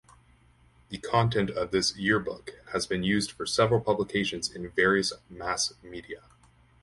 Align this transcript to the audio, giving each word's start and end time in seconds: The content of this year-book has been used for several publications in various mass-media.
The 0.89 0.97
content 0.97 1.51
of 1.51 1.69
this 1.69 1.95
year-book 1.95 2.53
has 2.71 2.87
been 2.87 3.03
used 3.03 3.29
for 3.29 3.45
several 3.45 3.79
publications 3.79 4.49
in 4.49 4.67
various 4.71 5.13
mass-media. 5.29 6.23